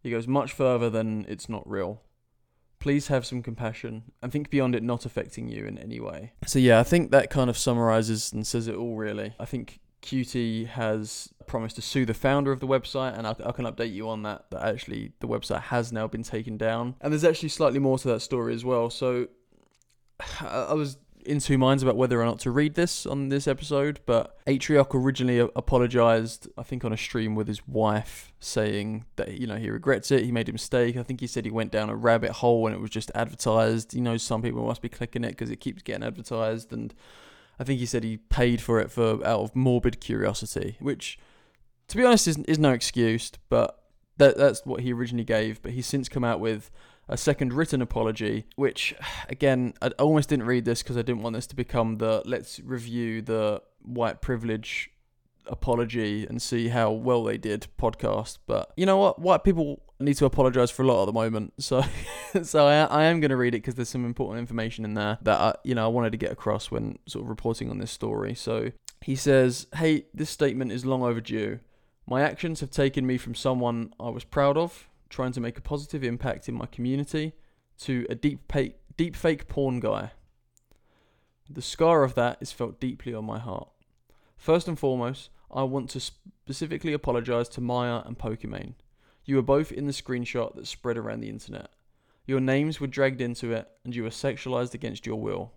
He 0.00 0.10
goes 0.10 0.28
much 0.28 0.52
further 0.52 0.88
than 0.88 1.26
it's 1.28 1.48
not 1.48 1.68
real 1.68 2.02
please 2.78 3.08
have 3.08 3.26
some 3.26 3.42
compassion 3.42 4.04
and 4.22 4.30
think 4.30 4.50
beyond 4.50 4.74
it 4.74 4.82
not 4.82 5.06
affecting 5.06 5.48
you 5.48 5.66
in 5.66 5.78
any 5.78 6.00
way. 6.00 6.32
So 6.46 6.58
yeah, 6.58 6.78
I 6.80 6.82
think 6.82 7.10
that 7.10 7.30
kind 7.30 7.50
of 7.50 7.58
summarizes 7.58 8.32
and 8.32 8.46
says 8.46 8.68
it 8.68 8.74
all 8.74 8.96
really. 8.96 9.34
I 9.38 9.44
think 9.44 9.80
QT 10.02 10.68
has 10.68 11.32
promised 11.46 11.76
to 11.76 11.82
sue 11.82 12.04
the 12.04 12.14
founder 12.14 12.52
of 12.52 12.60
the 12.60 12.66
website, 12.66 13.18
and 13.18 13.26
I, 13.26 13.34
I, 13.44 13.52
can 13.52 13.64
update 13.64 13.92
you 13.92 14.08
on 14.08 14.22
that. 14.22 14.50
That 14.50 14.62
actually 14.62 15.12
the 15.20 15.26
website 15.26 15.62
has 15.62 15.92
now 15.92 16.06
been 16.06 16.22
taken 16.22 16.56
down, 16.56 16.94
and 17.00 17.12
there's 17.12 17.24
actually 17.24 17.48
slightly 17.48 17.80
more 17.80 17.98
to 17.98 18.08
that 18.08 18.20
story 18.20 18.54
as 18.54 18.64
well. 18.64 18.88
So 18.90 19.28
I 20.40 20.74
was 20.74 20.96
in 21.26 21.40
two 21.40 21.58
minds 21.58 21.82
about 21.82 21.96
whether 21.96 22.20
or 22.20 22.24
not 22.24 22.38
to 22.40 22.50
read 22.50 22.74
this 22.74 23.04
on 23.06 23.28
this 23.28 23.46
episode, 23.46 24.00
but 24.06 24.38
Atrioc 24.46 24.94
originally 24.94 25.38
apologized, 25.38 26.48
I 26.56 26.62
think, 26.62 26.84
on 26.84 26.92
a 26.92 26.96
stream 26.96 27.34
with 27.34 27.48
his 27.48 27.66
wife, 27.66 28.32
saying 28.40 29.04
that 29.16 29.32
you 29.32 29.46
know 29.46 29.56
he 29.56 29.70
regrets 29.70 30.10
it, 30.10 30.24
he 30.24 30.32
made 30.32 30.48
a 30.48 30.52
mistake. 30.52 30.96
I 30.96 31.02
think 31.02 31.20
he 31.20 31.26
said 31.26 31.44
he 31.44 31.50
went 31.50 31.72
down 31.72 31.90
a 31.90 31.96
rabbit 31.96 32.30
hole 32.30 32.66
and 32.66 32.74
it 32.74 32.80
was 32.80 32.90
just 32.90 33.10
advertised. 33.14 33.94
You 33.94 34.00
know, 34.00 34.16
some 34.16 34.42
people 34.42 34.64
must 34.64 34.82
be 34.82 34.88
clicking 34.88 35.24
it 35.24 35.30
because 35.30 35.50
it 35.50 35.56
keeps 35.56 35.82
getting 35.82 36.04
advertised, 36.04 36.72
and 36.72 36.94
I 37.58 37.64
think 37.64 37.80
he 37.80 37.86
said 37.86 38.04
he 38.04 38.16
paid 38.16 38.60
for 38.60 38.80
it 38.80 38.90
for 38.90 39.24
out 39.26 39.40
of 39.40 39.56
morbid 39.56 40.00
curiosity, 40.00 40.76
which, 40.80 41.18
to 41.88 41.96
be 41.96 42.04
honest, 42.04 42.28
is 42.28 42.38
is 42.38 42.58
no 42.58 42.72
excuse, 42.72 43.32
but 43.48 43.82
that 44.18 44.36
that's 44.36 44.64
what 44.64 44.80
he 44.80 44.92
originally 44.92 45.24
gave. 45.24 45.60
But 45.62 45.72
he's 45.72 45.86
since 45.86 46.08
come 46.08 46.24
out 46.24 46.40
with 46.40 46.70
a 47.08 47.16
second 47.16 47.52
written 47.52 47.80
apology, 47.80 48.46
which 48.56 48.94
again, 49.28 49.74
I 49.80 49.88
almost 49.98 50.28
didn't 50.28 50.46
read 50.46 50.64
this 50.64 50.82
because 50.82 50.96
I 50.96 51.02
didn't 51.02 51.22
want 51.22 51.34
this 51.34 51.46
to 51.48 51.56
become 51.56 51.98
the 51.98 52.22
let's 52.24 52.60
review 52.60 53.22
the 53.22 53.62
white 53.82 54.20
privilege 54.20 54.90
apology 55.46 56.26
and 56.26 56.42
see 56.42 56.68
how 56.68 56.90
well 56.90 57.22
they 57.24 57.38
did 57.38 57.68
podcast. 57.78 58.38
But 58.46 58.72
you 58.76 58.86
know 58.86 58.96
what? 58.96 59.20
White 59.20 59.44
people 59.44 59.82
need 60.00 60.14
to 60.14 60.26
apologize 60.26 60.70
for 60.70 60.82
a 60.82 60.86
lot 60.86 61.02
at 61.02 61.06
the 61.06 61.12
moment. 61.12 61.54
So, 61.66 61.82
so 62.42 62.66
I, 62.66 62.84
I 62.84 63.04
am 63.04 63.20
going 63.20 63.30
to 63.30 63.36
read 63.36 63.54
it 63.54 63.58
because 63.58 63.76
there's 63.76 63.88
some 63.88 64.04
important 64.04 64.40
information 64.40 64.84
in 64.84 64.94
there 64.94 65.18
that 65.22 65.40
I, 65.40 65.54
you 65.64 65.74
know 65.74 65.84
I 65.84 65.88
wanted 65.88 66.12
to 66.12 66.18
get 66.18 66.32
across 66.32 66.70
when 66.70 66.98
sort 67.06 67.24
of 67.24 67.28
reporting 67.28 67.70
on 67.70 67.78
this 67.78 67.90
story. 67.90 68.34
So 68.34 68.72
he 69.00 69.16
says, 69.16 69.66
"Hey, 69.74 70.06
this 70.12 70.30
statement 70.30 70.72
is 70.72 70.84
long 70.84 71.02
overdue. 71.02 71.60
My 72.08 72.22
actions 72.22 72.60
have 72.60 72.70
taken 72.70 73.06
me 73.06 73.16
from 73.16 73.34
someone 73.34 73.92
I 73.98 74.10
was 74.10 74.22
proud 74.22 74.56
of 74.56 74.88
trying 75.08 75.32
to 75.32 75.40
make 75.40 75.58
a 75.58 75.62
positive 75.62 76.02
impact 76.02 76.48
in 76.48 76.54
my 76.54 76.66
community 76.66 77.32
to 77.80 78.06
a 78.08 78.14
deep, 78.14 78.48
pa- 78.48 78.74
deep 78.96 79.16
fake 79.16 79.48
porn 79.48 79.80
guy. 79.80 80.12
The 81.48 81.62
scar 81.62 82.02
of 82.02 82.14
that 82.14 82.38
is 82.40 82.52
felt 82.52 82.80
deeply 82.80 83.14
on 83.14 83.24
my 83.24 83.38
heart. 83.38 83.68
First 84.36 84.68
and 84.68 84.78
foremost, 84.78 85.30
I 85.50 85.62
want 85.62 85.90
to 85.90 86.00
specifically 86.00 86.92
apologize 86.92 87.48
to 87.50 87.60
Maya 87.60 88.02
and 88.04 88.18
Pokimane. 88.18 88.74
You 89.24 89.36
were 89.36 89.42
both 89.42 89.72
in 89.72 89.86
the 89.86 89.92
screenshot 89.92 90.54
that 90.54 90.66
spread 90.66 90.96
around 90.96 91.20
the 91.20 91.28
internet. 91.28 91.70
Your 92.26 92.40
names 92.40 92.80
were 92.80 92.86
dragged 92.88 93.20
into 93.20 93.52
it, 93.52 93.68
and 93.84 93.94
you 93.94 94.02
were 94.02 94.10
sexualized 94.10 94.74
against 94.74 95.06
your 95.06 95.20
will. 95.20 95.52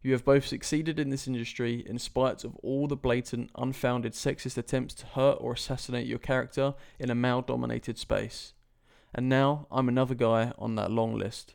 You 0.00 0.12
have 0.12 0.24
both 0.24 0.46
succeeded 0.46 0.98
in 0.98 1.10
this 1.10 1.26
industry 1.26 1.84
in 1.86 1.98
spite 1.98 2.44
of 2.44 2.56
all 2.56 2.86
the 2.86 2.96
blatant, 2.96 3.50
unfounded 3.56 4.12
sexist 4.12 4.56
attempts 4.56 4.94
to 4.94 5.06
hurt 5.06 5.38
or 5.40 5.52
assassinate 5.52 6.06
your 6.06 6.18
character 6.18 6.74
in 6.98 7.10
a 7.10 7.14
male 7.14 7.42
dominated 7.42 7.98
space. 7.98 8.52
And 9.14 9.28
now 9.28 9.66
I'm 9.70 9.88
another 9.88 10.14
guy 10.14 10.52
on 10.58 10.74
that 10.76 10.90
long 10.90 11.16
list. 11.16 11.54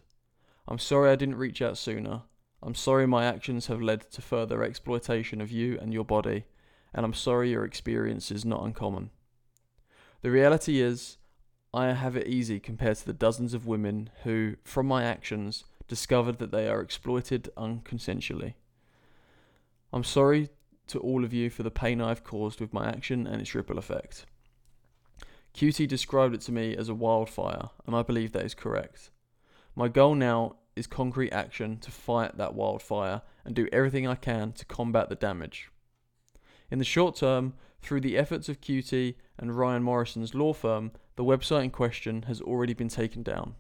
I'm 0.68 0.80
sorry 0.80 1.12
I 1.12 1.16
didn't 1.16 1.36
reach 1.36 1.62
out 1.62 1.78
sooner. 1.78 2.24
I'm 2.62 2.76
sorry 2.76 3.06
my 3.06 3.26
actions 3.26 3.68
have 3.68 3.82
led 3.82 4.10
to 4.12 4.22
further 4.22 4.64
exploitation 4.64 5.42
of 5.42 5.52
you 5.52 5.78
and 5.80 5.94
your 5.94 6.06
body, 6.06 6.46
and 6.94 7.06
I'm 7.06 7.14
sorry 7.14 7.52
your 7.52 7.66
experience 7.66 8.32
is 8.32 8.46
not 8.46 8.64
uncommon. 8.64 9.10
The 10.22 10.32
reality 10.32 10.80
is, 10.80 11.18
I 11.74 11.88
have 11.92 12.16
it 12.16 12.28
easy 12.28 12.60
compared 12.62 12.98
to 12.98 13.06
the 13.06 13.14
dozens 13.14 13.54
of 13.54 13.68
women 13.68 14.10
who, 14.24 14.56
from 14.64 14.88
my 14.88 15.04
actions, 15.04 15.66
discovered 15.88 16.38
that 16.40 16.52
they 16.52 16.70
are 16.70 16.80
exploited 16.80 17.50
unconsensually. 17.58 18.54
I'm 19.92 20.06
sorry 20.06 20.50
to 20.88 21.00
all 21.00 21.26
of 21.26 21.34
you 21.34 21.50
for 21.50 21.64
the 21.64 21.72
pain 21.72 22.00
I've 22.00 22.24
caused 22.24 22.62
with 22.62 22.74
my 22.74 22.88
action 22.88 23.28
and 23.28 23.42
its 23.42 23.54
ripple 23.54 23.78
effect. 23.78 24.26
QT 25.56 25.88
described 25.88 26.34
it 26.34 26.42
to 26.42 26.52
me 26.52 26.76
as 26.76 26.90
a 26.90 26.96
wildfire, 26.96 27.70
and 27.86 27.96
I 27.96 28.02
believe 28.02 28.32
that 28.32 28.46
is 28.46 28.56
correct. 28.56 29.12
My 29.76 29.88
goal 29.88 30.16
now 30.16 30.56
is 30.76 30.88
concrete 30.88 31.32
action 31.32 31.78
to 31.80 31.92
fight 31.92 32.38
that 32.38 32.56
wildfire 32.56 33.22
and 33.46 33.56
do 33.56 33.68
everything 33.72 34.08
I 34.08 34.16
can 34.16 34.52
to 34.54 34.66
combat 34.66 35.10
the 35.10 35.16
damage. 35.16 35.70
In 36.72 36.80
the 36.80 36.86
short 36.86 37.16
term, 37.16 37.54
through 37.84 38.02
the 38.02 38.18
efforts 38.18 38.50
of 38.50 38.62
QT 38.62 39.14
and 39.38 39.56
Ryan 39.56 39.84
Morrison's 39.84 40.34
law 40.34 40.54
firm, 40.54 40.92
the 41.16 41.24
website 41.24 41.66
in 41.66 41.70
question 41.70 42.24
has 42.24 42.42
already 42.42 42.74
been 42.74 42.88
taken 42.88 43.22
down. 43.22 43.54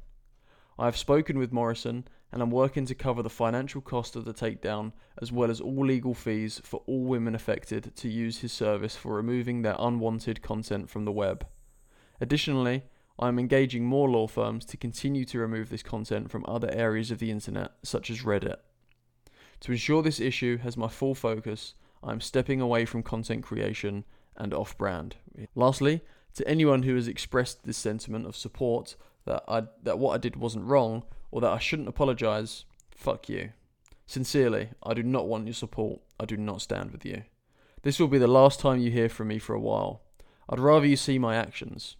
I 0.79 0.85
have 0.85 0.97
spoken 0.97 1.37
with 1.37 1.51
Morrison 1.51 2.07
and 2.31 2.41
I'm 2.41 2.49
working 2.49 2.87
to 2.87 2.95
cover 2.95 3.21
the 3.21 3.29
financial 3.29 3.81
cost 3.81 4.15
of 4.15 4.25
the 4.25 4.33
takedown 4.33 4.93
as 5.21 5.31
well 5.31 5.51
as 5.51 5.61
all 5.61 5.85
legal 5.85 6.15
fees 6.15 6.59
for 6.63 6.81
all 6.87 7.03
women 7.03 7.35
affected 7.35 7.95
to 7.97 8.09
use 8.09 8.39
his 8.39 8.51
service 8.51 8.95
for 8.95 9.13
removing 9.13 9.61
their 9.61 9.75
unwanted 9.77 10.41
content 10.41 10.89
from 10.89 11.05
the 11.05 11.11
web. 11.11 11.45
Additionally, 12.23 12.83
I 13.19 13.27
am 13.27 13.37
engaging 13.37 13.83
more 13.83 14.09
law 14.09 14.27
firms 14.27 14.63
to 14.67 14.77
continue 14.77 15.25
to 15.25 15.39
remove 15.39 15.67
this 15.67 15.83
content 15.83 16.31
from 16.31 16.45
other 16.47 16.71
areas 16.71 17.11
of 17.11 17.19
the 17.19 17.29
internet, 17.29 17.71
such 17.83 18.09
as 18.09 18.21
Reddit. 18.21 18.55
To 19.59 19.73
ensure 19.73 20.01
this 20.01 20.21
issue 20.21 20.59
has 20.59 20.77
my 20.77 20.87
full 20.87 21.15
focus, 21.15 21.73
I 22.01 22.13
am 22.13 22.21
stepping 22.21 22.61
away 22.61 22.85
from 22.85 23.03
content 23.03 23.43
creation 23.43 24.05
and 24.37 24.53
off 24.53 24.77
brand. 24.77 25.17
Lastly, 25.53 25.99
to 26.35 26.47
anyone 26.47 26.83
who 26.83 26.95
has 26.95 27.09
expressed 27.09 27.65
this 27.65 27.75
sentiment 27.75 28.25
of 28.25 28.37
support 28.37 28.95
that 29.25 29.43
I 29.45 29.63
that 29.83 29.99
what 29.99 30.13
I 30.13 30.17
did 30.17 30.37
wasn't 30.37 30.67
wrong 30.67 31.03
or 31.29 31.41
that 31.41 31.51
I 31.51 31.59
shouldn't 31.59 31.89
apologize, 31.89 32.63
fuck 32.95 33.27
you. 33.27 33.49
Sincerely, 34.07 34.69
I 34.81 34.93
do 34.93 35.03
not 35.03 35.27
want 35.27 35.47
your 35.47 35.55
support. 35.55 35.99
I 36.17 36.23
do 36.23 36.37
not 36.37 36.61
stand 36.61 36.91
with 36.91 37.03
you. 37.03 37.23
This 37.81 37.99
will 37.99 38.07
be 38.07 38.17
the 38.17 38.27
last 38.27 38.61
time 38.61 38.79
you 38.79 38.91
hear 38.91 39.09
from 39.09 39.27
me 39.27 39.39
for 39.39 39.53
a 39.53 39.59
while. 39.59 40.03
I'd 40.47 40.61
rather 40.61 40.85
you 40.85 40.95
see 40.95 41.19
my 41.19 41.35
actions. 41.35 41.97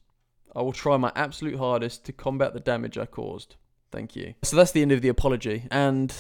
I 0.56 0.62
will 0.62 0.74
try 0.74 0.98
my 0.98 1.12
absolute 1.16 1.58
hardest 1.58 2.06
to 2.06 2.14
combat 2.14 2.54
the 2.54 2.60
damage 2.60 2.98
I 2.98 3.06
caused. 3.06 3.56
Thank 3.92 4.16
you. 4.16 4.34
So 4.44 4.56
that's 4.56 4.72
the 4.72 4.82
end 4.82 4.92
of 4.92 5.02
the 5.02 5.10
apology. 5.10 5.68
And 5.72 6.14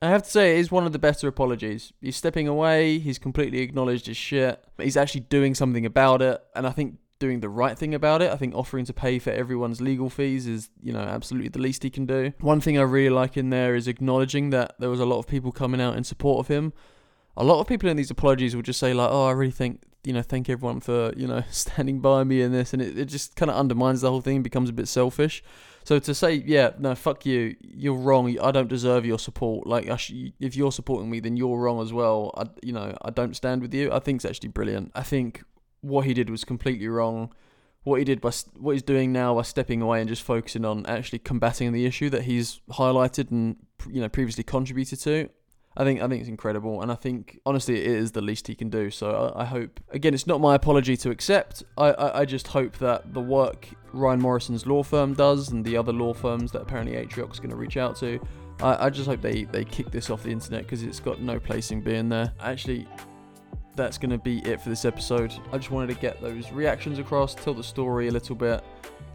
I 0.00 0.08
have 0.08 0.22
to 0.22 0.30
say, 0.30 0.56
it 0.56 0.60
is 0.60 0.70
one 0.70 0.86
of 0.86 0.92
the 0.92 0.98
better 0.98 1.28
apologies. 1.28 1.92
He's 2.00 2.16
stepping 2.16 2.46
away, 2.46 2.98
he's 2.98 3.18
completely 3.18 3.60
acknowledged 3.60 4.06
his 4.06 4.16
shit, 4.16 4.62
he's 4.78 4.96
actually 4.96 5.22
doing 5.22 5.54
something 5.54 5.84
about 5.84 6.22
it, 6.22 6.40
and 6.54 6.66
I 6.66 6.70
think 6.70 6.98
doing 7.18 7.40
the 7.40 7.48
right 7.48 7.76
thing 7.76 7.94
about 7.94 8.22
it. 8.22 8.30
I 8.30 8.36
think 8.36 8.54
offering 8.54 8.84
to 8.86 8.92
pay 8.92 9.18
for 9.18 9.30
everyone's 9.30 9.80
legal 9.80 10.08
fees 10.08 10.46
is, 10.46 10.70
you 10.80 10.92
know, 10.92 11.00
absolutely 11.00 11.48
the 11.48 11.58
least 11.58 11.82
he 11.82 11.90
can 11.90 12.06
do. 12.06 12.32
One 12.40 12.60
thing 12.60 12.78
I 12.78 12.82
really 12.82 13.10
like 13.10 13.36
in 13.36 13.50
there 13.50 13.74
is 13.74 13.88
acknowledging 13.88 14.50
that 14.50 14.74
there 14.78 14.90
was 14.90 15.00
a 15.00 15.04
lot 15.04 15.18
of 15.18 15.26
people 15.26 15.52
coming 15.52 15.80
out 15.80 15.96
in 15.96 16.04
support 16.04 16.40
of 16.40 16.48
him. 16.48 16.72
A 17.36 17.44
lot 17.44 17.60
of 17.60 17.66
people 17.66 17.88
in 17.88 17.96
these 17.96 18.10
apologies 18.10 18.54
will 18.54 18.62
just 18.62 18.80
say 18.80 18.94
like, 18.94 19.10
"Oh, 19.10 19.26
I 19.26 19.32
really 19.32 19.52
think 19.52 19.82
you 20.04 20.12
know, 20.12 20.22
thank 20.22 20.48
everyone 20.48 20.80
for, 20.80 21.12
you 21.16 21.26
know, 21.26 21.42
standing 21.50 22.00
by 22.00 22.24
me 22.24 22.42
in 22.42 22.52
this. 22.52 22.72
And 22.72 22.82
it, 22.82 22.98
it 22.98 23.04
just 23.06 23.36
kind 23.36 23.50
of 23.50 23.56
undermines 23.56 24.00
the 24.00 24.10
whole 24.10 24.20
thing, 24.20 24.42
becomes 24.42 24.70
a 24.70 24.72
bit 24.72 24.88
selfish. 24.88 25.42
So 25.84 25.98
to 25.98 26.14
say, 26.14 26.34
yeah, 26.34 26.72
no, 26.78 26.94
fuck 26.94 27.24
you, 27.24 27.56
you're 27.60 27.94
wrong. 27.94 28.38
I 28.40 28.50
don't 28.50 28.68
deserve 28.68 29.06
your 29.06 29.18
support. 29.18 29.66
Like, 29.66 29.86
sh- 29.98 30.32
if 30.38 30.54
you're 30.54 30.72
supporting 30.72 31.08
me, 31.10 31.20
then 31.20 31.36
you're 31.36 31.58
wrong 31.58 31.80
as 31.80 31.92
well. 31.92 32.32
I, 32.36 32.44
you 32.62 32.72
know, 32.72 32.94
I 33.02 33.10
don't 33.10 33.34
stand 33.34 33.62
with 33.62 33.72
you. 33.72 33.90
I 33.90 33.98
think 33.98 34.18
it's 34.18 34.24
actually 34.24 34.50
brilliant. 34.50 34.92
I 34.94 35.02
think 35.02 35.42
what 35.80 36.04
he 36.04 36.14
did 36.14 36.30
was 36.30 36.44
completely 36.44 36.88
wrong. 36.88 37.32
What 37.84 38.00
he 38.00 38.04
did 38.04 38.20
by 38.20 38.32
what 38.58 38.72
he's 38.72 38.82
doing 38.82 39.12
now 39.12 39.34
by 39.36 39.42
stepping 39.42 39.80
away 39.80 40.00
and 40.00 40.08
just 40.08 40.22
focusing 40.22 40.64
on 40.64 40.84
actually 40.86 41.20
combating 41.20 41.72
the 41.72 41.86
issue 41.86 42.10
that 42.10 42.22
he's 42.22 42.60
highlighted 42.72 43.30
and 43.30 43.56
you 43.88 44.00
know 44.02 44.08
previously 44.08 44.44
contributed 44.44 45.00
to, 45.00 45.30
I 45.78 45.84
think 45.84 46.02
I 46.02 46.08
think 46.08 46.20
it's 46.20 46.28
incredible, 46.28 46.82
and 46.82 46.90
I 46.90 46.96
think 46.96 47.38
honestly 47.46 47.80
it 47.80 47.86
is 47.86 48.10
the 48.10 48.20
least 48.20 48.48
he 48.48 48.56
can 48.56 48.68
do. 48.68 48.90
So 48.90 49.32
I, 49.36 49.42
I 49.42 49.44
hope 49.44 49.78
again, 49.90 50.12
it's 50.12 50.26
not 50.26 50.40
my 50.40 50.56
apology 50.56 50.96
to 50.98 51.10
accept. 51.10 51.62
I, 51.78 51.92
I, 51.92 52.20
I 52.20 52.24
just 52.24 52.48
hope 52.48 52.76
that 52.78 53.14
the 53.14 53.20
work 53.20 53.68
Ryan 53.92 54.20
Morrison's 54.20 54.66
law 54.66 54.82
firm 54.82 55.14
does, 55.14 55.50
and 55.50 55.64
the 55.64 55.76
other 55.76 55.92
law 55.92 56.12
firms 56.12 56.50
that 56.52 56.62
apparently 56.62 56.96
Atrioc's 56.96 57.38
going 57.38 57.50
to 57.50 57.56
reach 57.56 57.76
out 57.76 57.96
to, 57.98 58.18
I, 58.60 58.86
I 58.86 58.90
just 58.90 59.06
hope 59.06 59.22
they 59.22 59.44
they 59.44 59.64
kick 59.64 59.92
this 59.92 60.10
off 60.10 60.24
the 60.24 60.32
internet 60.32 60.62
because 60.62 60.82
it's 60.82 60.98
got 60.98 61.20
no 61.20 61.38
place 61.38 61.70
in 61.70 61.80
being 61.80 62.08
there. 62.08 62.32
Actually, 62.40 62.88
that's 63.76 63.98
going 63.98 64.10
to 64.10 64.18
be 64.18 64.40
it 64.40 64.60
for 64.60 64.70
this 64.70 64.84
episode. 64.84 65.32
I 65.52 65.58
just 65.58 65.70
wanted 65.70 65.94
to 65.94 66.00
get 66.00 66.20
those 66.20 66.50
reactions 66.50 66.98
across, 66.98 67.36
tell 67.36 67.54
the 67.54 67.62
story 67.62 68.08
a 68.08 68.10
little 68.10 68.34
bit 68.34 68.64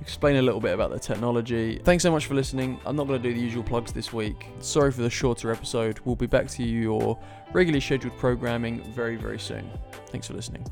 explain 0.03 0.35
a 0.35 0.41
little 0.41 0.59
bit 0.59 0.73
about 0.73 0.91
the 0.91 0.99
technology. 0.99 1.79
Thanks 1.83 2.03
so 2.03 2.11
much 2.11 2.25
for 2.25 2.35
listening. 2.35 2.77
I'm 2.85 2.97
not 2.97 3.07
going 3.07 3.21
to 3.21 3.29
do 3.29 3.33
the 3.33 3.39
usual 3.39 3.63
plugs 3.63 3.93
this 3.93 4.11
week. 4.11 4.47
Sorry 4.59 4.91
for 4.91 5.01
the 5.01 5.09
shorter 5.09 5.49
episode. 5.49 5.99
We'll 6.03 6.17
be 6.17 6.27
back 6.27 6.47
to 6.49 6.63
your 6.63 7.17
regularly 7.53 7.79
scheduled 7.79 8.17
programming 8.17 8.83
very, 8.93 9.15
very 9.15 9.39
soon. 9.39 9.69
Thanks 10.07 10.27
for 10.27 10.33
listening. 10.33 10.65